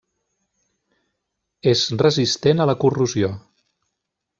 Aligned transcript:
És 1.75 1.85
resistent 2.05 2.67
a 2.67 2.71
la 2.75 2.79
corrosió. 2.87 3.35